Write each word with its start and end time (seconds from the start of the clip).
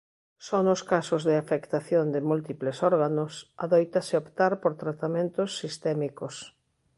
Só 0.45 0.59
nos 0.67 0.81
casos 0.91 1.21
de 1.29 1.35
afectación 1.43 2.05
de 2.13 2.21
múltiples 2.29 2.77
órganos 2.91 3.33
adóitase 3.63 4.13
optar 4.21 4.53
por 4.61 4.73
tratamentos 4.83 5.49
sistémicos. 5.61 6.35